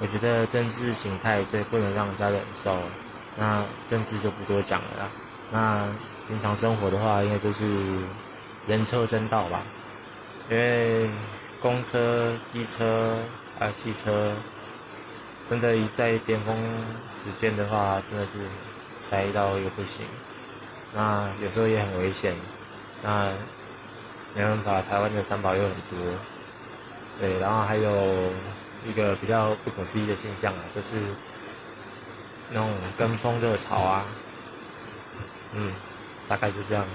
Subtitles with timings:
[0.00, 2.76] 我觉得政治形态最不能让人家忍受，
[3.36, 5.08] 那政治就不多讲了啦。
[5.52, 5.86] 那
[6.26, 7.64] 平常生活的话，应该就是
[8.66, 9.62] 人车争道吧，
[10.50, 11.08] 因为
[11.60, 13.16] 公车、机车
[13.60, 14.32] 啊、汽车，
[15.48, 16.56] 真的一在巅峰
[17.16, 18.48] 时间的话，真的是
[18.96, 20.04] 塞到一个不行。
[20.92, 22.34] 那有时候也很危险，
[23.00, 23.30] 那
[24.34, 25.98] 没办法，台湾的三宝又很多，
[27.20, 28.28] 对，然后还有。
[28.84, 30.94] 一个比较不可思议的现象啊，就是
[32.50, 34.06] 那种跟风热潮啊，
[35.52, 35.72] 嗯，
[36.28, 36.86] 大概就这样。